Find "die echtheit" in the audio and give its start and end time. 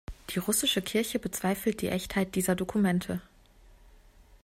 1.79-2.33